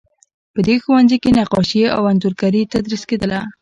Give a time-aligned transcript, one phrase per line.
[0.53, 3.41] په دې ښوونځي کې نقاشي او انځورګري تدریس کیدله.